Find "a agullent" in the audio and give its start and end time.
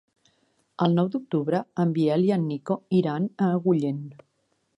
3.49-4.05